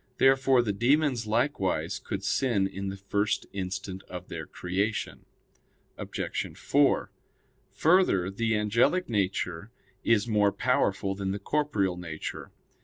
Therefore 0.17 0.63
the 0.63 0.73
demons 0.73 1.27
likewise 1.27 1.99
could 1.99 2.23
sin 2.23 2.65
in 2.65 2.89
the 2.89 2.97
first 2.97 3.45
instant 3.53 4.01
of 4.09 4.29
their 4.29 4.47
creation. 4.47 5.25
Obj. 5.95 6.57
4: 6.57 7.11
Further, 7.69 8.31
the 8.31 8.55
angelic 8.57 9.07
nature 9.07 9.69
is 10.03 10.27
more 10.27 10.51
powerful 10.51 11.13
than 11.13 11.29
the 11.29 11.37
corporeal 11.37 11.97
nature. 11.97 12.51